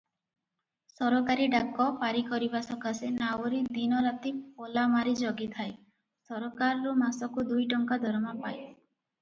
[0.93, 5.77] ସରକାରୀ ଡାକ ପାରିକରିବା ସକାଶେ ନାଉରୀ ଦିନରାତି ପଲାମାରି ଜଗିଥାଏ,
[6.31, 8.59] ସରକାରରୁ ମାସକୁ ଦୁଇଟଙ୍କା ଦରମା ପାଏ।